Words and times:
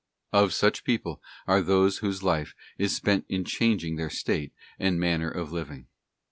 Of 0.33 0.51
such 0.55 0.83
people 0.83 1.21
are 1.45 1.61
those 1.61 1.99
whose 1.99 2.23
life 2.23 2.55
is 2.75 2.95
spent 2.95 3.23
in 3.29 3.45
changing 3.45 3.97
their 3.97 4.09
state 4.09 4.51
and 4.79 4.99
manner 4.99 5.29
of 5.29 5.51
living. 5.51 5.89